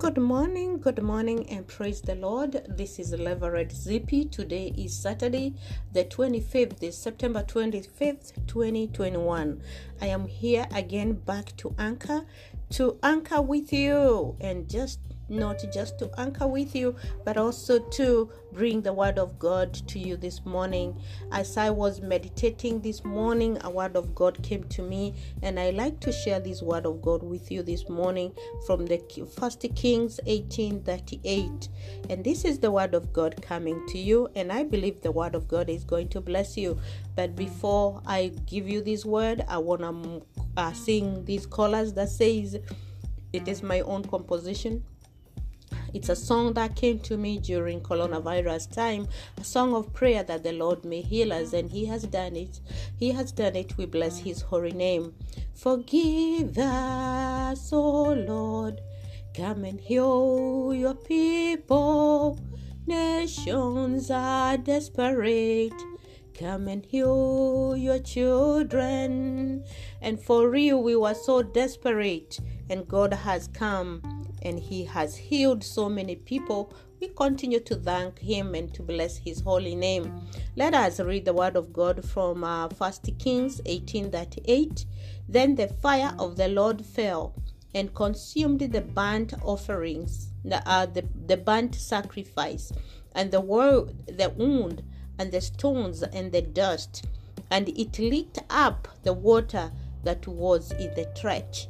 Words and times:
Good 0.00 0.16
morning, 0.16 0.78
good 0.78 1.02
morning, 1.02 1.46
and 1.50 1.68
praise 1.68 2.00
the 2.00 2.14
Lord. 2.14 2.64
This 2.66 2.98
is 2.98 3.12
Leverett 3.12 3.70
Zippy. 3.70 4.24
Today 4.24 4.72
is 4.74 4.96
Saturday, 4.96 5.52
the 5.92 6.06
25th, 6.06 6.78
this 6.78 6.96
September 6.96 7.42
25th, 7.42 8.32
2021. 8.46 9.60
I 10.00 10.06
am 10.06 10.26
here 10.26 10.66
again 10.74 11.12
back 11.12 11.54
to 11.58 11.74
anchor, 11.78 12.24
to 12.70 12.98
anchor 13.02 13.42
with 13.42 13.74
you, 13.74 14.36
and 14.40 14.70
just 14.70 15.00
not 15.30 15.64
just 15.72 15.98
to 16.00 16.10
anchor 16.20 16.46
with 16.46 16.74
you, 16.74 16.96
but 17.24 17.36
also 17.36 17.78
to 17.78 18.28
bring 18.52 18.82
the 18.82 18.92
word 18.92 19.18
of 19.18 19.38
God 19.38 19.72
to 19.88 19.98
you 19.98 20.16
this 20.16 20.44
morning. 20.44 21.00
As 21.32 21.56
I 21.56 21.70
was 21.70 22.00
meditating 22.02 22.80
this 22.80 23.04
morning, 23.04 23.56
a 23.62 23.70
word 23.70 23.96
of 23.96 24.14
God 24.14 24.42
came 24.42 24.64
to 24.64 24.82
me, 24.82 25.14
and 25.42 25.58
I 25.58 25.70
like 25.70 26.00
to 26.00 26.12
share 26.12 26.40
this 26.40 26.62
word 26.62 26.84
of 26.84 27.00
God 27.00 27.22
with 27.22 27.50
you 27.50 27.62
this 27.62 27.88
morning 27.88 28.32
from 28.66 28.86
the 28.86 29.00
First 29.38 29.64
Kings 29.74 30.20
18:38. 30.26 31.68
And 32.08 32.24
this 32.24 32.44
is 32.44 32.58
the 32.58 32.70
word 32.70 32.94
of 32.94 33.12
God 33.12 33.40
coming 33.40 33.86
to 33.88 33.98
you, 33.98 34.28
and 34.34 34.50
I 34.50 34.64
believe 34.64 35.00
the 35.00 35.12
word 35.12 35.34
of 35.34 35.46
God 35.46 35.70
is 35.70 35.84
going 35.84 36.08
to 36.08 36.20
bless 36.20 36.56
you. 36.56 36.78
But 37.14 37.36
before 37.36 38.02
I 38.04 38.32
give 38.46 38.68
you 38.68 38.82
this 38.82 39.04
word, 39.04 39.44
I 39.48 39.58
want 39.58 39.82
to 39.82 40.22
uh, 40.56 40.72
sing 40.72 41.24
these 41.24 41.46
colors 41.46 41.92
that 41.94 42.08
says, 42.08 42.58
"It 43.32 43.46
is 43.46 43.62
my 43.62 43.80
own 43.82 44.04
composition." 44.04 44.82
It's 45.92 46.08
a 46.08 46.16
song 46.16 46.54
that 46.54 46.76
came 46.76 47.00
to 47.00 47.16
me 47.16 47.38
during 47.38 47.80
coronavirus 47.80 48.72
time, 48.72 49.08
a 49.38 49.44
song 49.44 49.74
of 49.74 49.92
prayer 49.92 50.22
that 50.22 50.44
the 50.44 50.52
Lord 50.52 50.84
may 50.84 51.02
heal 51.02 51.32
us, 51.32 51.52
and 51.52 51.70
He 51.70 51.86
has 51.86 52.04
done 52.04 52.36
it. 52.36 52.60
He 52.96 53.10
has 53.10 53.32
done 53.32 53.56
it. 53.56 53.76
We 53.76 53.86
bless 53.86 54.18
His 54.18 54.42
holy 54.42 54.72
name. 54.72 55.14
Forgive 55.54 56.56
us, 56.58 57.72
O 57.72 58.12
Lord. 58.12 58.80
Come 59.34 59.64
and 59.64 59.80
heal 59.80 60.72
your 60.74 60.94
people. 60.94 62.38
Nations 62.86 64.10
are 64.10 64.56
desperate. 64.56 65.72
Come 66.38 66.68
and 66.68 66.86
heal 66.86 67.74
your 67.76 67.98
children. 67.98 69.64
And 70.00 70.20
for 70.20 70.48
real, 70.48 70.82
we 70.82 70.96
were 70.96 71.14
so 71.14 71.42
desperate, 71.42 72.38
and 72.68 72.88
God 72.88 73.12
has 73.12 73.48
come 73.48 74.19
and 74.42 74.58
he 74.58 74.84
has 74.84 75.16
healed 75.16 75.62
so 75.62 75.88
many 75.88 76.16
people 76.16 76.72
we 77.00 77.08
continue 77.08 77.60
to 77.60 77.76
thank 77.76 78.18
him 78.18 78.54
and 78.54 78.74
to 78.74 78.82
bless 78.82 79.16
his 79.16 79.40
holy 79.40 79.74
name. 79.74 80.20
Let 80.54 80.74
us 80.74 81.00
read 81.00 81.24
the 81.24 81.32
word 81.32 81.56
of 81.56 81.72
god 81.72 82.04
from 82.04 82.44
uh, 82.44 82.68
1 82.68 82.92
kings 83.18 83.60
18:38 83.62 84.84
then 85.28 85.54
the 85.54 85.68
fire 85.68 86.14
of 86.18 86.36
the 86.36 86.48
lord 86.48 86.84
fell 86.84 87.34
and 87.74 87.94
consumed 87.94 88.60
the 88.60 88.80
burnt 88.80 89.32
offerings 89.42 90.32
the, 90.44 90.60
uh, 90.68 90.86
the, 90.86 91.04
the 91.26 91.36
burnt 91.36 91.74
sacrifice 91.74 92.72
and 93.14 93.30
the, 93.30 93.40
wor- 93.40 93.88
the 94.06 94.32
wound 94.36 94.82
and 95.18 95.30
the 95.30 95.40
stones 95.40 96.02
and 96.02 96.32
the 96.32 96.42
dust 96.42 97.06
and 97.50 97.68
it 97.68 97.98
licked 97.98 98.38
up 98.50 98.88
the 99.04 99.12
water 99.12 99.70
that 100.02 100.26
was 100.26 100.72
in 100.72 100.92
the 100.94 101.04
trench 101.16 101.68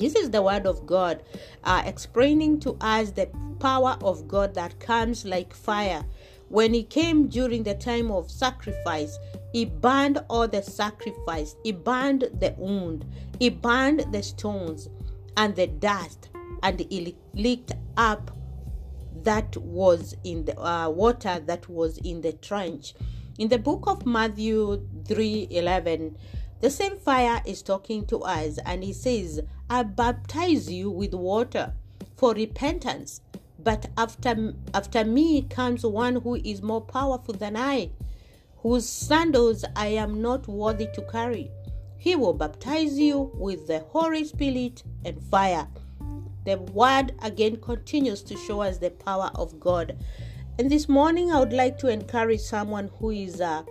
this 0.00 0.14
is 0.14 0.30
the 0.30 0.40
word 0.40 0.66
of 0.66 0.86
God 0.86 1.22
uh, 1.62 1.82
explaining 1.84 2.58
to 2.60 2.76
us 2.80 3.10
the 3.10 3.28
power 3.60 3.98
of 4.02 4.26
God 4.26 4.54
that 4.54 4.80
comes 4.80 5.26
like 5.26 5.52
fire. 5.54 6.04
When 6.48 6.72
He 6.72 6.82
came 6.82 7.28
during 7.28 7.62
the 7.62 7.74
time 7.74 8.10
of 8.10 8.30
sacrifice, 8.30 9.18
He 9.52 9.66
burned 9.66 10.18
all 10.30 10.48
the 10.48 10.62
sacrifice, 10.62 11.54
He 11.62 11.72
burned 11.72 12.22
the 12.40 12.54
wound, 12.56 13.04
He 13.38 13.50
burned 13.50 14.06
the 14.10 14.22
stones 14.22 14.88
and 15.36 15.54
the 15.54 15.66
dust, 15.66 16.30
and 16.62 16.80
He 16.80 17.14
licked 17.34 17.72
up 17.98 18.30
that 19.22 19.54
was 19.58 20.16
in 20.24 20.46
the 20.46 20.58
uh, 20.58 20.88
water 20.88 21.40
that 21.44 21.68
was 21.68 21.98
in 21.98 22.22
the 22.22 22.32
trench. 22.32 22.94
In 23.38 23.48
the 23.48 23.58
book 23.58 23.84
of 23.86 24.06
Matthew 24.06 24.86
3 25.06 25.48
11, 25.50 26.16
the 26.60 26.70
same 26.70 26.98
fire 26.98 27.40
is 27.44 27.62
talking 27.62 28.06
to 28.06 28.18
us, 28.18 28.58
and 28.66 28.84
He 28.84 28.92
says, 28.92 29.40
I 29.68 29.82
baptize 29.82 30.70
you 30.70 30.90
with 30.90 31.14
water 31.14 31.72
for 32.16 32.34
repentance, 32.34 33.20
but 33.58 33.88
after, 33.96 34.54
after 34.74 35.04
me 35.04 35.42
comes 35.42 35.84
one 35.84 36.16
who 36.16 36.34
is 36.36 36.62
more 36.62 36.80
powerful 36.80 37.34
than 37.34 37.56
I, 37.56 37.90
whose 38.58 38.88
sandals 38.88 39.64
I 39.74 39.88
am 39.88 40.20
not 40.20 40.48
worthy 40.48 40.88
to 40.94 41.02
carry. 41.10 41.50
He 41.96 42.16
will 42.16 42.34
baptize 42.34 42.98
you 42.98 43.30
with 43.34 43.66
the 43.66 43.80
Holy 43.80 44.24
Spirit 44.24 44.82
and 45.04 45.22
fire. 45.22 45.68
The 46.44 46.56
word 46.56 47.12
again 47.22 47.56
continues 47.60 48.22
to 48.22 48.36
show 48.36 48.62
us 48.62 48.78
the 48.78 48.90
power 48.90 49.30
of 49.34 49.60
God. 49.60 49.96
And 50.58 50.70
this 50.70 50.88
morning, 50.88 51.30
I 51.30 51.38
would 51.40 51.52
like 51.52 51.78
to 51.78 51.88
encourage 51.88 52.40
someone 52.40 52.90
who 52.98 53.10
is 53.10 53.40
uh, 53.40 53.62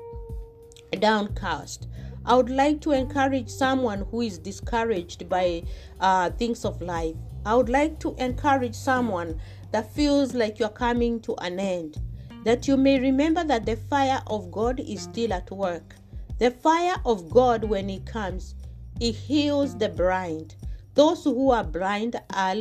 downcast. 1.00 1.88
I 2.26 2.36
would 2.36 2.50
like 2.50 2.82
to 2.82 2.92
encourage 2.92 3.50
someone 3.50 4.06
who 4.12 4.22
is 4.22 4.38
discouraged 4.38 5.30
by 5.30 5.64
uh, 6.00 6.30
things 6.32 6.66
of 6.66 6.82
life. 6.82 7.16
I 7.46 7.56
would 7.56 7.70
like 7.70 8.00
to 8.02 8.16
encourage 8.18 8.76
someone 8.76 9.40
that 9.72 9.94
feels 9.94 10.34
like 10.34 10.60
you're 10.60 10.70
coming 10.70 11.20
to 11.22 11.36
an 11.36 11.60
end. 11.60 11.98
That 12.44 12.68
you 12.68 12.78
may 12.78 13.00
remember 13.00 13.44
that 13.44 13.66
the 13.66 13.76
fire 13.76 14.22
of 14.28 14.52
God 14.52 14.80
is 14.80 15.04
still 15.04 15.34
at 15.34 15.50
work. 15.52 15.96
The 16.40 16.52
fire 16.52 16.96
of 17.06 17.30
God, 17.30 17.64
when 17.64 17.90
it 17.90 18.06
comes, 18.06 18.56
it 19.00 19.14
heals 19.14 19.78
the 19.78 19.90
blind. 19.90 20.56
Those 20.94 21.24
who 21.24 21.52
are 21.52 21.64
blind 21.64 22.20
are 22.34 22.56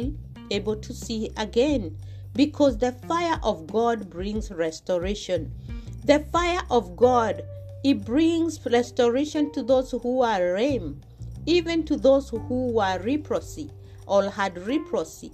able 0.50 0.76
to 0.76 0.92
see 0.92 1.30
again 1.36 1.97
because 2.34 2.78
the 2.78 2.92
fire 2.92 3.38
of 3.42 3.66
God 3.66 4.08
brings 4.08 4.50
restoration. 4.50 5.52
The 6.04 6.20
fire 6.32 6.62
of 6.70 6.97
God 6.97 7.42
it 7.84 8.05
brings 8.05 8.65
restoration 8.66 9.53
to 9.53 9.62
those 9.62 9.91
who 9.91 10.22
are 10.22 10.55
lame, 10.55 11.00
even 11.47 11.84
to 11.84 11.97
those 11.97 12.28
who 12.31 12.72
were 12.72 12.99
leprosy 13.05 13.71
or 14.06 14.31
had 14.31 14.66
leprosy. 14.66 15.33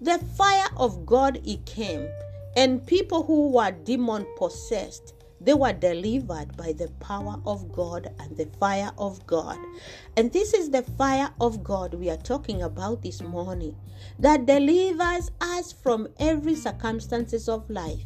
The 0.00 0.18
fire 0.36 0.68
of 0.76 1.06
God 1.06 1.40
it 1.44 1.64
came, 1.64 2.06
and 2.54 2.86
people 2.86 3.22
who 3.22 3.48
were 3.50 3.70
demon 3.70 4.26
possessed, 4.36 5.14
they 5.40 5.54
were 5.54 5.72
delivered 5.72 6.56
by 6.56 6.72
the 6.72 6.88
power 7.00 7.40
of 7.46 7.72
God 7.72 8.12
and 8.18 8.36
the 8.36 8.46
fire 8.58 8.90
of 8.98 9.26
God. 9.26 9.58
And 10.16 10.32
this 10.32 10.54
is 10.54 10.70
the 10.70 10.82
fire 10.82 11.30
of 11.40 11.62
God 11.64 11.94
we 11.94 12.10
are 12.10 12.16
talking 12.16 12.62
about 12.62 13.02
this 13.02 13.22
morning 13.22 13.76
that 14.18 14.46
delivers 14.46 15.30
us 15.40 15.72
from 15.72 16.08
every 16.18 16.54
circumstances 16.54 17.48
of 17.48 17.68
life. 17.70 18.04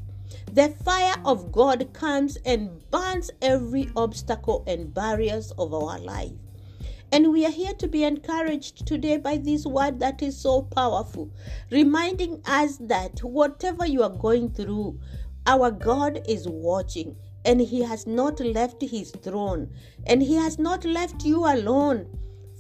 The 0.53 0.69
fire 0.69 1.17
of 1.25 1.53
God 1.53 1.93
comes 1.93 2.37
and 2.45 2.81
burns 2.91 3.31
every 3.41 3.91
obstacle 3.97 4.65
and 4.67 4.93
barriers 4.93 5.53
of 5.53 5.73
our 5.73 5.99
life. 5.99 6.33
And 7.13 7.33
we 7.33 7.45
are 7.45 7.51
here 7.51 7.75
to 7.75 7.89
be 7.89 8.05
encouraged 8.05 8.87
today 8.87 9.17
by 9.17 9.37
this 9.37 9.67
word 9.67 9.99
that 9.99 10.23
is 10.23 10.37
so 10.37 10.63
powerful, 10.63 11.31
reminding 11.71 12.41
us 12.45 12.77
that 12.79 13.19
whatever 13.25 13.85
you 13.85 14.05
are 14.05 14.11
going 14.11 14.51
through, 14.51 15.01
our 15.47 15.73
God 15.73 16.21
is 16.29 16.47
watching 16.47 17.17
and 17.45 17.61
He 17.61 17.83
has 17.83 18.07
not 18.07 18.39
left 18.39 18.83
His 18.83 19.11
throne 19.11 19.71
and 20.07 20.23
He 20.23 20.37
has 20.37 20.59
not 20.59 20.85
left 20.85 21.25
you 21.25 21.45
alone. 21.45 22.07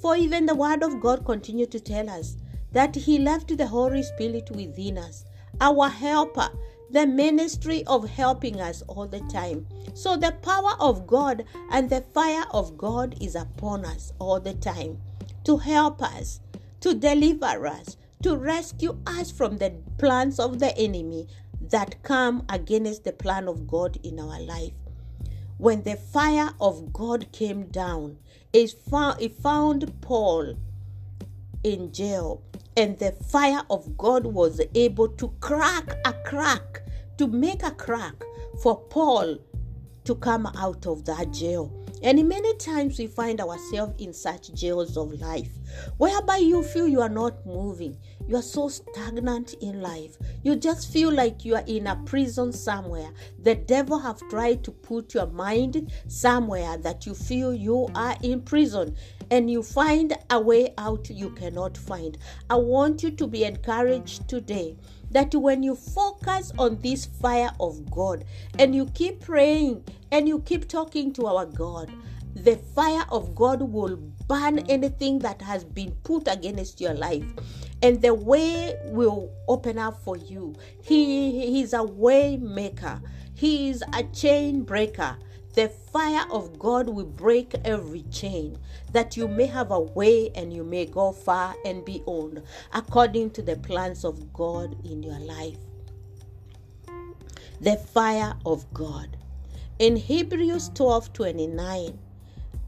For 0.01 0.17
even 0.17 0.47
the 0.47 0.55
word 0.57 0.83
of 0.83 1.01
God 1.01 1.25
continues 1.25 1.69
to 1.69 1.81
tell 1.81 2.11
us 2.11 2.37
that 2.73 2.97
He 2.97 3.19
left 3.19 3.57
the 3.57 3.67
Holy 3.67 4.03
Spirit 4.03 4.51
within 4.51 4.99
us, 4.99 5.25
our 5.61 5.89
helper, 5.89 6.49
the 6.93 7.07
ministry 7.07 7.85
of 7.87 8.09
helping 8.09 8.61
us 8.61 8.83
all 8.83 9.07
the 9.07 9.21
time. 9.21 9.67
So 9.95 10.17
the 10.17 10.33
power 10.43 10.73
of 10.81 11.07
God 11.07 11.45
and 11.71 11.89
the 11.89 12.01
fire 12.01 12.45
of 12.53 12.77
God 12.77 13.17
is 13.21 13.35
upon 13.35 13.85
us 13.85 14.13
all 14.19 14.41
the 14.41 14.55
time 14.55 14.99
to 15.45 15.57
help 15.59 16.03
us, 16.03 16.41
to 16.81 16.95
deliver 16.95 17.67
us, 17.67 17.97
to 18.23 18.37
rescue 18.37 18.99
us 19.07 19.31
from 19.31 19.59
the 19.59 19.75
plans 19.99 20.39
of 20.39 20.59
the 20.59 20.77
enemy 20.77 21.29
that 21.61 22.03
come 22.03 22.45
against 22.49 23.05
the 23.05 23.13
plan 23.13 23.49
of 23.49 23.67
God 23.67 23.99
in 24.03 24.19
our 24.19 24.41
life. 24.41 24.73
When 25.59 25.83
the 25.83 25.97
fire 25.97 26.51
of 26.61 26.93
God 26.93 27.31
came 27.33 27.67
down, 27.67 28.19
it 28.53 28.71
found, 28.91 29.33
found 29.33 30.01
Paul 30.01 30.57
in 31.63 31.93
jail 31.93 32.43
and 32.77 32.99
the 32.99 33.13
fire 33.13 33.63
of 33.69 33.97
God 33.99 34.27
was 34.27 34.61
able 34.75 35.09
to 35.09 35.29
crack 35.41 35.97
a 36.05 36.13
crack, 36.25 36.83
to 37.21 37.27
make 37.27 37.63
a 37.63 37.71
crack 37.73 38.15
for 38.63 38.81
Paul 38.81 39.37
to 40.05 40.15
come 40.15 40.47
out 40.57 40.87
of 40.87 41.05
that 41.05 41.31
jail. 41.31 41.71
And 42.03 42.27
many 42.27 42.57
times 42.57 42.99
we 42.99 43.09
find 43.09 43.43
ourselves 43.43 43.93
in 44.03 44.15
such 44.15 44.55
jails 44.55 44.97
of 44.97 45.13
life 45.21 45.51
whereby 45.99 46.39
you 46.39 46.63
feel 46.63 46.89
you 46.89 47.03
are 47.03 47.11
not 47.11 47.45
moving. 47.45 47.99
You 48.27 48.37
are 48.37 48.43
so 48.43 48.71
stagnant 48.71 49.53
in 49.61 49.83
life. 49.83 50.17
You 50.43 50.57
just 50.57 50.91
feel 50.91 51.13
like 51.13 51.45
you 51.45 51.57
are 51.57 51.65
in 51.67 51.89
a 51.89 51.97
prison 52.07 52.55
somewhere. 52.55 53.11
The 53.43 53.57
devil 53.57 53.99
have 53.99 54.19
tried 54.31 54.65
to 54.65 54.71
put 54.71 55.13
your 55.13 55.27
mind 55.27 55.93
somewhere 56.09 56.79
that 56.79 57.05
you 57.05 57.13
feel 57.13 57.53
you 57.53 57.87
are 57.95 58.17
in 58.23 58.41
prison 58.41 58.97
and 59.31 59.51
you 59.51 59.63
find 59.63 60.17
a 60.31 60.41
way 60.41 60.73
out 60.79 61.11
you 61.11 61.31
cannot 61.31 61.77
find. 61.77 62.17
I 62.49 62.57
want 62.57 63.03
you 63.03 63.11
to 63.11 63.27
be 63.27 63.45
encouraged 63.45 64.27
today 64.27 64.79
that 65.11 65.35
when 65.35 65.63
you 65.63 65.75
focus 65.75 66.53
on 66.59 66.81
this 66.81 67.07
fire 67.07 67.51
of 67.59 67.91
God 67.91 68.25
and 68.59 68.75
you 68.75 68.87
keep 68.87 69.21
praying 69.21 69.85
and 70.13 70.29
you 70.29 70.41
keep 70.41 70.69
talking 70.69 71.13
to 71.15 71.27
our 71.27 71.47
God, 71.47 71.91
the 72.35 72.57
fire 72.57 73.05
of 73.11 73.35
God 73.35 73.61
will 73.61 73.97
burn 74.29 74.61
anything 74.71 75.19
that 75.21 75.43
has 75.43 75.65
been 75.65 75.91
put 76.05 76.29
against 76.29 76.81
your 76.81 76.95
life 76.95 77.25
and 77.83 78.01
the 78.01 78.15
way 78.15 78.77
will 78.87 79.31
open 79.49 79.79
up 79.79 80.03
for 80.03 80.17
you. 80.17 80.55
He, 80.83 81.61
is 81.63 81.73
a 81.73 81.83
way 81.83 82.37
maker. 82.37 83.01
He 83.35 83.71
is 83.71 83.83
a 83.93 84.05
chain 84.05 84.63
breaker. 84.63 85.17
The 85.55 85.69
fire 85.69 86.27
of 86.31 86.59
God 86.59 86.89
will 86.89 87.07
break 87.07 87.55
every 87.65 88.03
chain 88.03 88.57
that 88.93 89.17
you 89.17 89.27
may 89.27 89.47
have 89.47 89.73
a 89.73 89.81
way 89.81 90.31
and 90.37 90.53
you 90.53 90.63
may 90.63 90.87
go 90.87 91.11
far 91.11 91.57
and 91.65 91.85
beyond 91.85 92.43
according 92.73 93.31
to 93.31 93.43
the 93.43 93.57
plans 93.57 94.05
of 94.05 94.33
God 94.33 94.77
in 94.85 95.03
your 95.03 95.19
life. 95.19 95.59
The 97.61 97.77
fire 97.77 98.35
of 98.47 98.73
God. 98.73 99.17
In 99.81 99.97
Hebrews 99.97 100.71
12 100.75 101.13
29, 101.13 101.99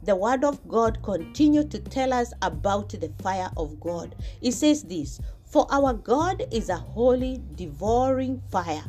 the 0.05 0.17
word 0.17 0.45
of 0.45 0.67
God 0.67 1.01
continues 1.03 1.67
to 1.67 1.79
tell 1.79 2.13
us 2.13 2.33
about 2.43 2.89
the 2.89 3.13
fire 3.23 3.51
of 3.57 3.79
God. 3.79 4.17
It 4.41 4.53
says 4.53 4.83
this 4.83 5.21
For 5.45 5.69
our 5.71 5.95
God 5.95 6.43
is 6.51 6.69
a 6.69 6.77
holy, 6.77 7.41
devouring 7.55 8.43
fire. 8.51 8.85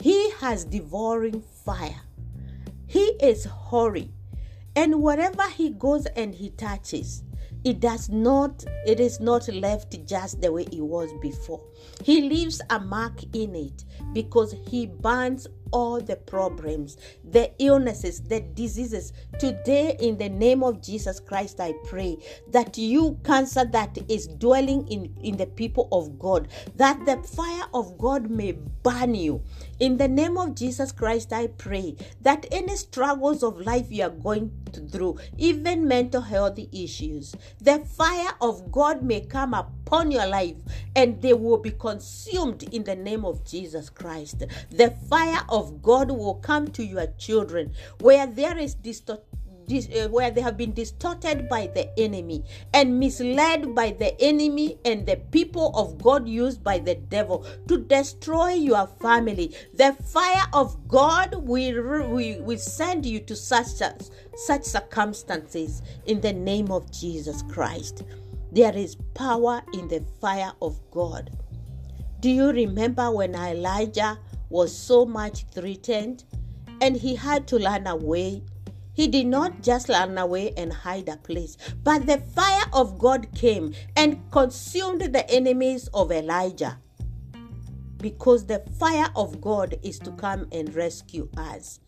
He 0.00 0.30
has 0.40 0.64
devouring 0.64 1.42
fire. 1.64 2.05
He 2.86 3.16
is 3.20 3.44
holy. 3.44 4.12
And 4.74 5.02
wherever 5.02 5.48
he 5.48 5.70
goes 5.70 6.06
and 6.06 6.34
he 6.34 6.50
touches, 6.50 7.24
it 7.66 7.80
does 7.80 8.08
not 8.08 8.64
it 8.86 9.00
is 9.00 9.18
not 9.18 9.48
left 9.48 10.06
just 10.06 10.40
the 10.40 10.52
way 10.52 10.62
it 10.70 10.80
was 10.80 11.10
before 11.20 11.60
he 12.04 12.28
leaves 12.28 12.60
a 12.70 12.78
mark 12.78 13.24
in 13.34 13.56
it 13.56 13.84
because 14.12 14.54
he 14.68 14.86
burns 14.86 15.48
all 15.72 16.00
the 16.00 16.16
problems 16.16 16.96
the 17.24 17.50
illnesses 17.58 18.20
the 18.22 18.40
diseases 18.40 19.12
today 19.38 19.96
in 20.00 20.16
the 20.18 20.28
name 20.28 20.62
of 20.62 20.82
jesus 20.82 21.20
christ 21.20 21.60
i 21.60 21.72
pray 21.86 22.16
that 22.48 22.76
you 22.78 23.18
cancer 23.24 23.64
that 23.64 23.96
is 24.08 24.26
dwelling 24.26 24.86
in 24.88 25.14
in 25.22 25.36
the 25.36 25.46
people 25.46 25.88
of 25.92 26.18
god 26.18 26.48
that 26.76 27.04
the 27.06 27.16
fire 27.28 27.64
of 27.74 27.98
god 27.98 28.30
may 28.30 28.52
burn 28.82 29.14
you 29.14 29.42
in 29.80 29.96
the 29.96 30.08
name 30.08 30.36
of 30.38 30.54
jesus 30.54 30.92
christ 30.92 31.32
i 31.32 31.46
pray 31.46 31.94
that 32.20 32.46
any 32.52 32.76
struggles 32.76 33.42
of 33.42 33.60
life 33.60 33.86
you 33.90 34.02
are 34.02 34.10
going 34.10 34.50
through 34.90 35.18
even 35.38 35.86
mental 35.86 36.22
health 36.22 36.58
issues 36.72 37.34
the 37.60 37.78
fire 37.80 38.32
of 38.40 38.70
God 38.70 39.02
may 39.02 39.20
come 39.20 39.54
upon 39.54 40.10
your 40.10 40.26
life 40.26 40.56
and 40.94 41.20
they 41.22 41.32
will 41.32 41.56
be 41.56 41.70
consumed 41.70 42.62
in 42.74 42.84
the 42.84 42.94
name 42.94 43.24
of 43.24 43.44
Jesus 43.44 43.88
Christ. 43.88 44.44
The 44.70 44.90
fire 44.90 45.40
of 45.48 45.55
God 45.82 46.10
will 46.10 46.36
come 46.36 46.68
to 46.68 46.84
your 46.84 47.06
children 47.18 47.72
where 48.00 48.26
there 48.26 48.56
is 48.58 48.74
distortion 48.74 49.24
uh, 49.68 50.08
where 50.08 50.30
they 50.30 50.40
have 50.40 50.56
been 50.56 50.72
distorted 50.72 51.48
by 51.48 51.66
the 51.66 51.88
enemy 51.98 52.44
and 52.72 53.00
misled 53.00 53.74
by 53.74 53.90
the 53.90 54.14
enemy 54.22 54.78
and 54.84 55.04
the 55.06 55.16
people 55.32 55.72
of 55.74 56.00
God 56.00 56.28
used 56.28 56.62
by 56.62 56.78
the 56.78 56.94
devil 56.94 57.44
to 57.66 57.78
destroy 57.78 58.52
your 58.52 58.86
family. 58.86 59.56
The 59.74 59.92
fire 59.92 60.44
of 60.52 60.86
God 60.86 61.34
will, 61.34 61.82
will, 61.82 62.42
will 62.42 62.58
send 62.58 63.06
you 63.06 63.18
to 63.20 63.34
such, 63.34 63.82
such 64.36 64.62
circumstances 64.62 65.82
in 66.06 66.20
the 66.20 66.32
name 66.32 66.70
of 66.70 66.92
Jesus 66.92 67.42
Christ. 67.42 68.04
There 68.52 68.76
is 68.76 68.94
power 69.14 69.62
in 69.74 69.88
the 69.88 70.04
fire 70.20 70.52
of 70.62 70.78
God. 70.92 71.30
Do 72.20 72.30
you 72.30 72.50
remember 72.52 73.10
when 73.10 73.34
Elijah 73.34 74.18
was 74.48 74.76
so 74.76 75.04
much 75.04 75.44
threatened 75.52 76.24
and 76.80 76.96
he 76.96 77.14
had 77.14 77.46
to 77.48 77.58
run 77.58 77.86
away? 77.86 78.42
He 78.92 79.08
did 79.08 79.26
not 79.26 79.62
just 79.62 79.90
run 79.90 80.16
away 80.16 80.52
and 80.56 80.72
hide 80.72 81.08
a 81.10 81.18
place, 81.18 81.58
but 81.84 82.06
the 82.06 82.18
fire 82.18 82.64
of 82.72 82.98
God 82.98 83.28
came 83.34 83.74
and 83.94 84.18
consumed 84.30 85.02
the 85.02 85.30
enemies 85.30 85.88
of 85.92 86.10
Elijah. 86.10 86.78
Because 87.98 88.46
the 88.46 88.64
fire 88.78 89.10
of 89.14 89.40
God 89.40 89.78
is 89.82 89.98
to 90.00 90.12
come 90.12 90.48
and 90.50 90.74
rescue 90.74 91.28
us. 91.36 91.80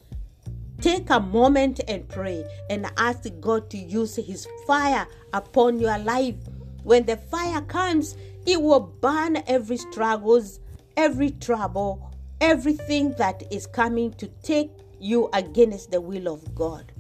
Take 0.81 1.09
a 1.11 1.19
moment 1.19 1.81
and 1.89 2.09
pray 2.09 2.45
and 2.71 2.91
ask 2.99 3.25
God 3.41 3.71
to 3.71 3.79
use 3.79 4.17
His 4.17 4.47
fire 4.67 5.07
upon 5.33 5.81
your 5.81 5.99
life. 5.99 6.37
When 6.85 7.07
the 7.07 7.17
fire 7.17 7.63
comes, 7.63 8.17
it 8.47 8.61
will 8.61 8.81
burn 8.81 9.43
every 9.47 9.77
struggles, 9.79 10.61
every 10.97 11.31
trouble, 11.31 12.08
everything 12.41 13.15
that 13.19 13.43
is 13.51 13.67
coming 13.67 14.13
to 14.15 14.29
take 14.43 14.71
you 15.01 15.29
against 15.33 15.91
the 15.91 16.01
will 16.01 16.33
of 16.33 16.55
God. 16.55 16.93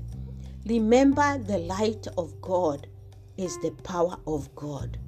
Remember, 0.66 1.38
the 1.38 1.58
light 1.58 2.06
of 2.16 2.40
God 2.40 2.86
is 3.36 3.58
the 3.60 3.70
power 3.84 4.16
of 4.26 4.54
God. 4.54 4.98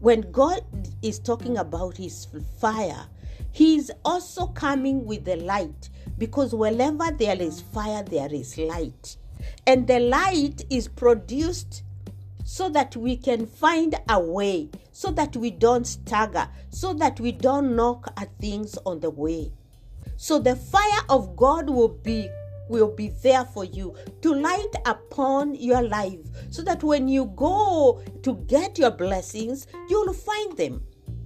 When 0.00 0.30
God 0.32 0.62
is 1.02 1.18
talking 1.18 1.58
about 1.58 1.96
his 1.96 2.26
fire, 2.60 3.06
he 3.52 3.76
is 3.76 3.90
also 4.04 4.46
coming 4.48 5.04
with 5.04 5.24
the 5.24 5.36
light 5.36 5.90
because 6.18 6.54
wherever 6.54 7.10
there 7.10 7.40
is 7.40 7.60
fire, 7.60 8.02
there 8.02 8.32
is 8.32 8.56
light. 8.58 9.16
And 9.66 9.86
the 9.86 10.00
light 10.00 10.64
is 10.70 10.88
produced 10.88 11.82
so 12.46 12.68
that 12.68 12.94
we 12.94 13.16
can 13.16 13.44
find 13.44 13.96
a 14.08 14.20
way, 14.20 14.70
so 14.92 15.10
that 15.10 15.36
we 15.36 15.50
don't 15.50 15.84
stagger, 15.84 16.48
so 16.70 16.94
that 16.94 17.18
we 17.18 17.32
don't 17.32 17.74
knock 17.74 18.12
at 18.16 18.30
things 18.38 18.78
on 18.86 19.00
the 19.00 19.10
way. 19.10 19.52
So 20.16 20.38
the 20.38 20.54
fire 20.54 21.02
of 21.08 21.36
God 21.36 21.68
will 21.68 21.88
be 21.88 22.28
will 22.68 22.90
be 22.90 23.08
there 23.22 23.44
for 23.44 23.64
you 23.64 23.94
to 24.22 24.32
light 24.32 24.74
upon 24.86 25.54
your 25.54 25.82
life 25.82 26.18
so 26.50 26.62
that 26.62 26.82
when 26.82 27.06
you 27.06 27.26
go 27.36 28.02
to 28.22 28.34
get 28.48 28.76
your 28.76 28.90
blessings, 28.90 29.68
you'll 29.88 30.12
find 30.12 30.56
them. 30.56 30.82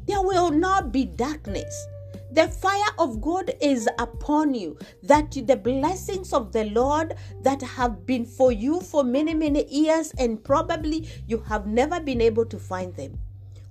There 0.06 0.20
will 0.20 0.50
not 0.50 0.92
be 0.92 1.06
darkness. 1.06 1.86
The 2.32 2.46
fire 2.46 2.92
of 2.98 3.20
God 3.20 3.52
is 3.60 3.88
upon 3.98 4.54
you, 4.54 4.78
that 5.02 5.32
the 5.32 5.56
blessings 5.56 6.32
of 6.32 6.52
the 6.52 6.66
Lord 6.66 7.14
that 7.42 7.60
have 7.60 8.06
been 8.06 8.24
for 8.24 8.52
you 8.52 8.80
for 8.80 9.02
many, 9.02 9.34
many 9.34 9.66
years, 9.68 10.12
and 10.16 10.42
probably 10.42 11.08
you 11.26 11.38
have 11.38 11.66
never 11.66 11.98
been 11.98 12.20
able 12.20 12.46
to 12.46 12.58
find 12.58 12.94
them. 12.94 13.18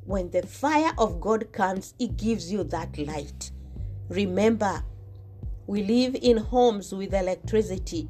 When 0.04 0.30
the 0.32 0.42
fire 0.42 0.92
of 0.98 1.22
God 1.22 1.54
comes, 1.54 1.94
it 2.00 2.18
gives 2.18 2.52
you 2.52 2.64
that 2.66 2.98
light. 2.98 3.52
Remember, 4.10 4.84
we 5.66 5.84
live 5.84 6.16
in 6.16 6.38
homes 6.38 6.94
with 6.94 7.14
electricity. 7.14 8.10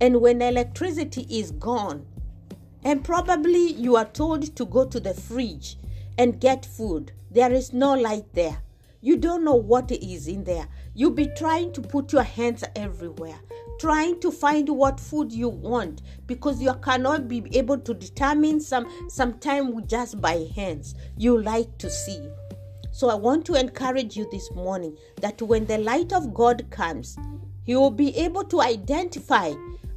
And 0.00 0.22
when 0.22 0.40
electricity 0.40 1.26
is 1.28 1.50
gone, 1.50 2.06
and 2.82 3.04
probably 3.04 3.72
you 3.72 3.96
are 3.96 4.06
told 4.06 4.56
to 4.56 4.64
go 4.64 4.86
to 4.86 4.98
the 4.98 5.12
fridge 5.12 5.76
and 6.16 6.40
get 6.40 6.64
food, 6.64 7.12
there 7.30 7.52
is 7.52 7.74
no 7.74 7.94
light 7.94 8.32
there. 8.32 8.62
You 9.02 9.16
don't 9.16 9.44
know 9.44 9.54
what 9.54 9.90
is 9.90 10.28
in 10.28 10.44
there. 10.44 10.68
You'll 10.92 11.12
be 11.12 11.28
trying 11.28 11.72
to 11.72 11.80
put 11.80 12.12
your 12.12 12.22
hands 12.22 12.62
everywhere, 12.76 13.40
trying 13.80 14.20
to 14.20 14.30
find 14.30 14.68
what 14.68 15.00
food 15.00 15.32
you 15.32 15.48
want 15.48 16.02
because 16.26 16.60
you 16.60 16.74
cannot 16.74 17.26
be 17.26 17.44
able 17.52 17.78
to 17.78 17.94
determine 17.94 18.60
some 18.60 18.86
sometime 19.08 19.86
just 19.86 20.20
by 20.20 20.46
hands. 20.54 20.94
You 21.16 21.40
like 21.40 21.78
to 21.78 21.88
see. 21.88 22.28
So 22.92 23.08
I 23.08 23.14
want 23.14 23.46
to 23.46 23.54
encourage 23.54 24.18
you 24.18 24.28
this 24.30 24.50
morning 24.52 24.94
that 25.22 25.40
when 25.40 25.64
the 25.64 25.78
light 25.78 26.12
of 26.12 26.34
God 26.34 26.68
comes, 26.70 27.16
you 27.64 27.80
will 27.80 27.90
be 27.90 28.14
able 28.18 28.44
to 28.44 28.60
identify 28.60 29.54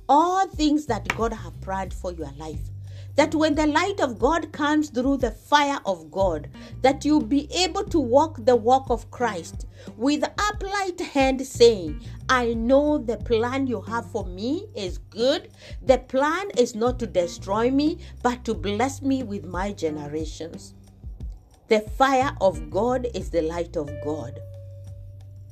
all 0.08 0.48
things 0.48 0.86
that 0.86 1.08
God 1.18 1.34
have 1.34 1.60
planned 1.60 1.94
for 1.94 2.14
your 2.14 2.32
life. 2.38 2.70
That 3.16 3.36
when 3.36 3.56
the 3.56 3.68
light 3.68 4.00
of 4.00 4.18
God 4.18 4.52
comes 4.52 4.90
through 4.90 5.18
the 5.18 5.32
fire 5.32 5.80
of 5.86 6.10
God, 6.10 6.50
that 6.82 7.06
you'll 7.06 7.22
be 7.22 7.48
able 7.54 7.84
to 7.86 8.00
walk 8.00 8.44
the 8.44 8.56
walk 8.56 8.90
of 8.90 9.12
Christ 9.12 9.68
with 9.98 10.24
upright 10.24 11.00
hand 11.00 11.46
saying, 11.46 12.02
I 12.28 12.54
know 12.54 12.98
the 12.98 13.18
plan 13.18 13.68
you 13.68 13.82
have 13.82 14.10
for 14.10 14.26
me 14.26 14.68
is 14.76 14.98
good. 14.98 15.50
The 15.82 16.00
plan 16.00 16.50
is 16.58 16.74
not 16.74 16.98
to 17.00 17.08
destroy 17.08 17.70
me, 17.70 18.00
but 18.24 18.44
to 18.46 18.54
bless 18.54 19.02
me 19.02 19.22
with 19.22 19.46
my 19.46 19.74
generations. 19.74 20.74
The 21.68 21.82
fire 21.82 22.36
of 22.42 22.70
God 22.70 23.08
is 23.14 23.30
the 23.30 23.42
light 23.42 23.76
of 23.78 23.90
God. 24.04 24.40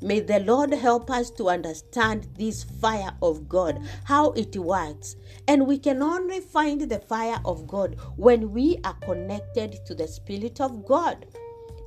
May 0.03 0.19
the 0.19 0.39
Lord 0.39 0.73
help 0.73 1.11
us 1.11 1.29
to 1.31 1.49
understand 1.49 2.27
this 2.35 2.63
fire 2.63 3.13
of 3.21 3.47
God, 3.47 3.87
how 4.05 4.31
it 4.31 4.55
works. 4.57 5.15
And 5.47 5.67
we 5.67 5.77
can 5.77 6.01
only 6.01 6.39
find 6.39 6.81
the 6.81 6.97
fire 6.97 7.39
of 7.45 7.67
God 7.67 7.97
when 8.15 8.51
we 8.51 8.79
are 8.83 8.95
connected 8.95 9.85
to 9.85 9.93
the 9.93 10.07
Spirit 10.07 10.59
of 10.59 10.87
God. 10.87 11.27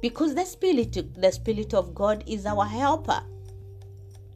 Because 0.01 0.37
the 0.37 0.45
Spirit, 0.45 0.97
the 1.21 1.33
Spirit 1.33 1.75
of 1.75 1.93
God 1.93 2.23
is 2.29 2.47
our 2.47 2.65
helper. 2.65 3.21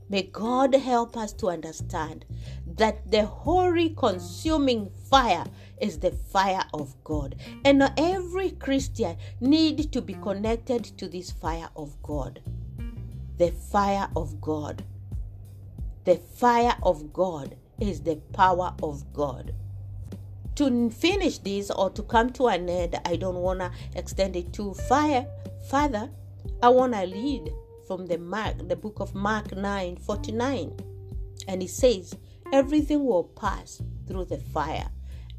May 0.09 0.23
God 0.23 0.75
help 0.75 1.17
us 1.17 1.33
to 1.35 1.49
understand 1.49 2.25
that 2.67 3.09
the 3.09 3.27
holy 3.27 3.91
consuming 3.91 4.91
fire 5.09 5.45
is 5.81 6.01
the 6.01 6.11
fire 6.11 6.65
of 6.75 6.97
God. 7.05 7.37
And 7.65 7.93
every 7.97 8.51
Christian 8.51 9.17
need 9.41 9.93
to 9.93 10.03
be 10.03 10.15
connected 10.15 10.85
to 10.99 11.07
this 11.07 11.31
fire 11.31 11.69
of 11.77 12.03
God 12.03 12.41
the 13.39 13.53
fire 13.53 14.09
of 14.17 14.41
God. 14.41 14.85
The 16.05 16.17
fire 16.17 16.77
of 16.83 17.13
God 17.13 17.57
is 17.81 18.01
the 18.01 18.17
power 18.33 18.75
of 18.83 19.13
God. 19.13 19.55
To 20.57 20.91
finish 20.91 21.39
this 21.39 21.71
or 21.71 21.91
to 21.91 22.03
come 22.03 22.31
to 22.31 22.49
an 22.49 22.69
end, 22.69 22.99
I 23.05 23.15
don't 23.15 23.37
want 23.37 23.61
to 23.61 23.71
extend 23.95 24.35
it 24.35 24.53
too 24.53 24.75
far. 24.75 25.25
Father, 25.71 26.11
I 26.63 26.69
want 26.71 26.95
to 26.95 27.01
read 27.01 27.53
from 27.87 28.07
the 28.07 28.19
Mark, 28.19 28.69
the 28.69 28.75
book 28.75 28.99
of 28.99 29.15
Mark 29.15 29.55
9 29.55 29.97
49. 29.97 30.73
And 31.47 31.63
it 31.63 31.71
says, 31.71 32.17
Everything 32.53 33.05
will 33.05 33.25
pass 33.25 33.81
through 34.09 34.25
the 34.25 34.39
fire, 34.39 34.89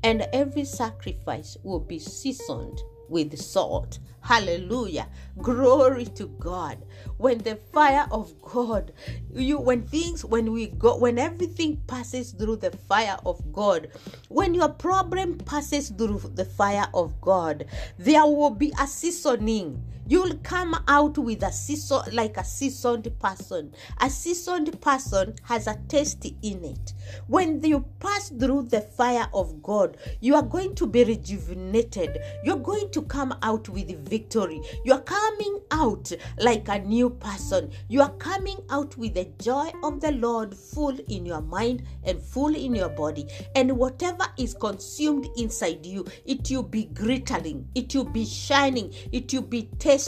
and 0.04 0.22
every 0.32 0.64
sacrifice 0.64 1.58
will 1.64 1.80
be 1.80 2.00
seasoned 2.00 2.82
with 3.10 3.38
salt. 3.40 4.00
Hallelujah. 4.22 5.08
Glory 5.42 6.06
to 6.06 6.28
God. 6.28 6.78
When 7.18 7.40
the 7.40 7.56
fire 7.56 8.08
of 8.12 8.34
God, 8.42 8.94
you 9.34 9.60
when 9.60 9.84
things 9.84 10.24
when 10.24 10.52
we 10.52 10.68
go 10.68 10.98
when 10.98 11.18
everything 11.18 11.78
passes 11.88 12.32
through 12.32 12.58
the 12.58 12.72
fire 12.72 13.18
of 13.26 13.52
God, 13.52 13.90
when 14.28 14.54
your 14.54 14.70
problem 14.70 15.38
passes 15.38 15.90
through 15.90 16.32
the 16.36 16.46
fire 16.46 16.88
of 16.94 17.20
God, 17.22 17.66
there 17.98 18.26
will 18.26 18.52
be 18.52 18.74
a 18.80 18.88
seasoning 18.88 19.84
you'll 20.10 20.36
come 20.38 20.76
out 20.88 21.18
with 21.20 21.44
a 21.44 21.52
season 21.52 22.02
like 22.14 22.36
a 22.38 22.44
seasoned 22.44 23.08
person. 23.20 23.72
A 24.02 24.10
seasoned 24.10 24.82
person 24.82 25.36
has 25.44 25.68
a 25.68 25.78
taste 25.88 26.26
in 26.42 26.66
it. 26.66 26.94
When 27.28 27.64
you 27.64 27.86
pass 28.00 28.30
through 28.30 28.64
the 28.64 28.82
fire 28.82 29.28
of 29.34 29.64
god 29.64 29.98
you 30.20 30.36
are 30.36 30.44
going 30.44 30.74
to 30.76 30.88
be 30.88 31.04
rejuvenated. 31.04 32.20
You're 32.44 32.58
going 32.58 32.90
to 32.92 33.04
come 33.04 33.36
out 33.44 33.70
with 33.70 33.90
victory. 34.10 34.62
You're 34.84 35.02
coming 35.02 35.60
out 35.72 36.12
like 36.40 36.68
a 36.70 36.80
new 36.80 37.12
person. 37.12 37.72
You 37.88 38.02
are 38.02 38.14
coming 38.14 38.58
out 38.70 38.98
with 38.98 39.14
the 39.14 39.32
joy 39.40 39.72
of 39.84 40.02
the 40.02 40.12
lord 40.14 40.56
full 40.56 40.98
in 41.08 41.26
your 41.26 41.42
mind 41.42 41.84
and 42.04 42.20
full 42.20 42.56
in 42.56 42.74
your 42.74 42.90
body. 42.90 43.28
And 43.56 43.78
whatever 43.78 44.26
is 44.38 44.56
consumed 44.56 45.28
inside 45.38 45.86
you 45.86 46.06
it 46.26 46.50
will 46.50 46.64
be 46.64 46.86
glittering. 46.86 47.68
It 47.76 47.94
will 47.94 48.06
be 48.06 48.26
shining. 48.26 48.92
It 49.12 49.32
will 49.34 49.44
be 49.44 49.70
tasty 49.78 49.99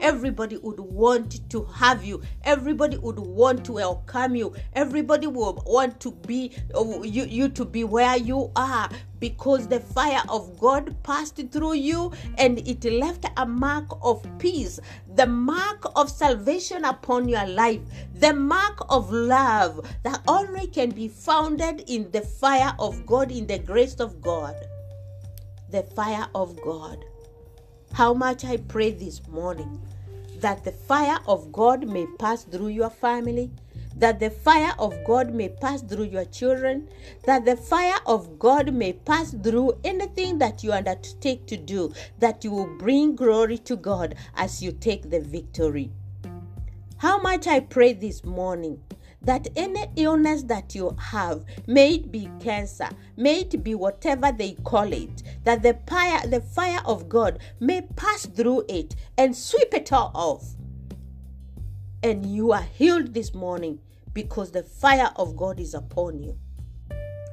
Everybody 0.00 0.56
would 0.58 0.78
want 0.80 1.48
to 1.50 1.64
have 1.64 2.04
you. 2.04 2.22
Everybody 2.44 2.98
would 2.98 3.18
want 3.18 3.64
to 3.64 3.72
welcome 3.72 4.36
you. 4.36 4.54
Everybody 4.74 5.26
would 5.26 5.58
want 5.66 5.98
to 6.00 6.12
be 6.12 6.52
uh, 6.74 7.02
you, 7.02 7.24
you 7.24 7.48
to 7.50 7.64
be 7.64 7.84
where 7.84 8.16
you 8.16 8.50
are 8.54 8.88
because 9.18 9.68
the 9.68 9.80
fire 9.80 10.22
of 10.28 10.58
God 10.58 10.96
passed 11.02 11.40
through 11.50 11.74
you 11.74 12.12
and 12.38 12.58
it 12.66 12.84
left 12.84 13.26
a 13.36 13.46
mark 13.46 13.86
of 14.02 14.26
peace, 14.38 14.80
the 15.14 15.26
mark 15.26 15.84
of 15.96 16.10
salvation 16.10 16.84
upon 16.84 17.28
your 17.28 17.46
life, 17.46 17.80
the 18.14 18.32
mark 18.32 18.78
of 18.88 19.10
love 19.10 19.86
that 20.04 20.20
only 20.26 20.66
can 20.66 20.90
be 20.90 21.08
founded 21.08 21.84
in 21.86 22.10
the 22.12 22.22
fire 22.22 22.74
of 22.78 23.04
God, 23.06 23.30
in 23.30 23.46
the 23.46 23.58
grace 23.58 23.94
of 23.94 24.20
God. 24.22 24.54
The 25.70 25.82
fire 25.82 26.26
of 26.34 26.60
God. 26.62 27.04
How 27.92 28.14
much 28.14 28.44
I 28.44 28.56
pray 28.56 28.92
this 28.92 29.26
morning 29.26 29.80
that 30.36 30.64
the 30.64 30.72
fire 30.72 31.18
of 31.26 31.52
God 31.52 31.86
may 31.86 32.06
pass 32.18 32.44
through 32.44 32.68
your 32.68 32.88
family, 32.88 33.50
that 33.96 34.20
the 34.20 34.30
fire 34.30 34.74
of 34.78 34.94
God 35.04 35.34
may 35.34 35.48
pass 35.48 35.82
through 35.82 36.04
your 36.04 36.24
children, 36.24 36.88
that 37.24 37.44
the 37.44 37.56
fire 37.56 37.98
of 38.06 38.38
God 38.38 38.72
may 38.72 38.92
pass 38.92 39.34
through 39.42 39.78
anything 39.84 40.38
that 40.38 40.62
you 40.62 40.72
undertake 40.72 41.46
to 41.48 41.56
do, 41.56 41.92
that 42.20 42.44
you 42.44 42.52
will 42.52 42.78
bring 42.78 43.16
glory 43.16 43.58
to 43.58 43.76
God 43.76 44.14
as 44.36 44.62
you 44.62 44.70
take 44.72 45.10
the 45.10 45.20
victory. 45.20 45.90
How 46.98 47.20
much 47.20 47.46
I 47.46 47.60
pray 47.60 47.92
this 47.92 48.24
morning 48.24 48.80
that 49.22 49.48
any 49.56 49.86
illness 49.96 50.42
that 50.44 50.74
you 50.74 50.96
have, 50.98 51.44
may 51.66 51.94
it 51.94 52.10
be 52.12 52.28
cancer, 52.40 52.88
may 53.16 53.40
it 53.40 53.62
be 53.62 53.74
whatever 53.74 54.32
they 54.32 54.52
call 54.64 54.92
it, 54.92 55.22
that 55.44 55.62
the 55.62 55.78
fire, 55.86 56.26
the 56.26 56.40
fire 56.40 56.80
of 56.86 57.08
God 57.08 57.38
may 57.60 57.82
pass 57.96 58.26
through 58.26 58.64
it 58.68 58.96
and 59.18 59.36
sweep 59.36 59.74
it 59.74 59.92
all 59.92 60.10
off. 60.14 60.54
And 62.02 62.24
you 62.24 62.52
are 62.52 62.62
healed 62.62 63.12
this 63.12 63.34
morning 63.34 63.78
because 64.14 64.50
the 64.52 64.62
fire 64.62 65.10
of 65.16 65.36
God 65.36 65.60
is 65.60 65.74
upon 65.74 66.18
you. 66.22 66.38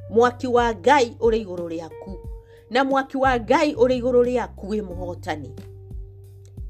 mwaki 0.09 0.47
wa 0.47 0.73
ngai 0.75 1.15
ũrĩ 1.19 1.37
igũrũ 1.43 1.67
rĩaku 1.67 2.13
na 2.69 2.83
mwaki 2.83 3.17
wa 3.17 3.37
igũrũ 3.37 4.23
rĩaku 4.23 5.51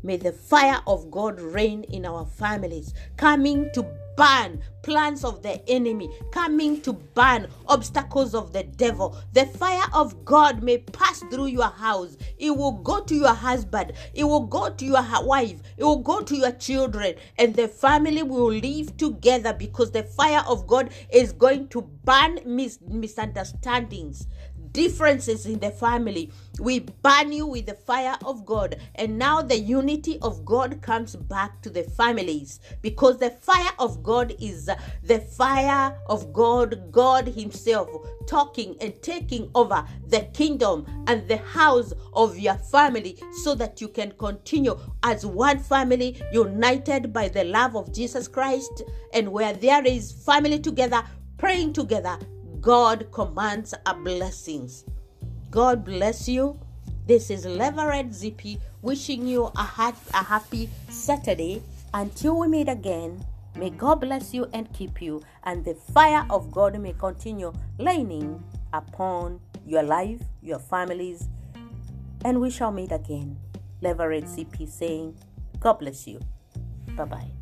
may 0.03 0.17
the 0.17 0.31
fire 0.31 0.79
of 0.85 1.09
god 1.09 1.39
reign 1.39 1.83
in 1.83 2.05
our 2.05 2.25
families 2.25 2.93
coming 3.17 3.69
to 3.73 3.83
burn 4.17 4.61
plans 4.81 5.23
of 5.23 5.41
the 5.43 5.61
enemy, 5.69 6.09
coming 6.31 6.81
to 6.81 6.93
burn 6.93 7.47
obstacles 7.67 8.33
of 8.33 8.53
the 8.53 8.63
devil. 8.63 9.17
The 9.33 9.45
fire 9.45 9.87
of 9.93 10.25
God 10.25 10.63
may 10.63 10.79
pass 10.79 11.19
through 11.29 11.47
your 11.47 11.69
house. 11.69 12.17
It 12.37 12.51
will 12.51 12.71
go 12.71 13.01
to 13.01 13.15
your 13.15 13.33
husband, 13.33 13.93
it 14.13 14.23
will 14.23 14.45
go 14.45 14.69
to 14.69 14.85
your 14.85 15.03
wife, 15.23 15.61
it 15.77 15.83
will 15.83 16.01
go 16.01 16.21
to 16.21 16.35
your 16.35 16.53
children, 16.53 17.15
and 17.37 17.53
the 17.55 17.67
family 17.67 18.23
will 18.23 18.51
live 18.51 18.95
together 18.97 19.53
because 19.53 19.91
the 19.91 20.03
fire 20.03 20.43
of 20.47 20.67
God 20.67 20.89
is 21.11 21.31
going 21.31 21.67
to 21.69 21.81
burn 21.81 22.39
mis- 22.45 22.79
misunderstandings 22.81 24.27
differences 24.77 25.47
in 25.47 25.57
the 25.57 25.71
family. 25.71 26.31
We 26.59 26.81
burn 26.81 27.31
you 27.31 27.47
with 27.47 27.65
the 27.65 27.73
fire 27.73 28.15
of 28.23 28.45
God. 28.45 28.75
And 28.93 29.17
now 29.17 29.41
the 29.41 29.57
unity 29.57 30.19
of 30.21 30.45
God 30.45 30.83
comes 30.83 31.15
back 31.15 31.63
to 31.63 31.71
the 31.71 31.81
families 31.81 32.59
because 32.83 33.17
the 33.17 33.31
fire 33.31 33.71
of 33.79 34.03
God 34.03 34.35
is 34.39 34.69
the 35.03 35.19
fire 35.19 35.97
of 36.05 36.31
God, 36.31 36.91
God 36.91 37.27
Himself 37.27 37.89
talking 38.27 38.75
and 38.79 38.93
taking 39.01 39.49
over 39.55 39.83
the 40.09 40.21
kingdom 40.35 40.85
and 41.07 41.27
the 41.27 41.37
house 41.37 41.91
of 42.13 42.37
your 42.37 42.57
family 42.57 43.17
so 43.43 43.55
that 43.55 43.81
you 43.81 43.87
can 43.87 44.11
continue 44.19 44.77
as 45.01 45.25
one 45.25 45.57
family 45.57 46.21
united 46.31 47.11
by 47.11 47.27
the 47.29 47.45
love 47.45 47.75
of 47.75 47.91
Jesus 47.91 48.27
Christ. 48.27 48.83
And 49.11 49.31
where 49.31 49.53
there 49.53 49.83
is 49.83 50.11
family 50.11 50.59
together, 50.59 51.01
praying 51.39 51.73
together, 51.73 52.19
God 52.61 53.07
commands 53.11 53.73
our 53.85 53.95
blessings. 53.95 54.85
God 55.51 55.85
bless 55.85 56.27
you. 56.27 56.59
This 57.05 57.29
is 57.29 57.45
Leverett 57.45 58.13
Zippy 58.13 58.59
wishing 58.81 59.25
you 59.25 59.45
a, 59.55 59.61
ha- 59.61 59.95
a 60.13 60.23
happy 60.23 60.69
Saturday. 60.89 61.61
Until 61.93 62.39
we 62.39 62.47
meet 62.47 62.67
again, 62.67 63.23
may 63.55 63.69
God 63.69 64.01
bless 64.01 64.33
you 64.33 64.47
and 64.53 64.71
keep 64.73 65.01
you, 65.01 65.21
and 65.43 65.63
the 65.63 65.73
fire 65.73 66.25
of 66.29 66.51
God 66.51 66.79
may 66.79 66.93
continue 66.93 67.53
lining 67.77 68.43
upon 68.73 69.39
your 69.65 69.83
life, 69.83 70.21
your 70.41 70.59
families, 70.59 71.29
and 72.25 72.41
we 72.41 72.49
shall 72.49 72.71
meet 72.71 72.91
again. 72.91 73.37
Leverett 73.81 74.27
Zippy 74.27 74.65
saying, 74.65 75.15
God 75.59 75.79
bless 75.79 76.07
you. 76.07 76.19
Bye 76.95 77.05
bye. 77.05 77.36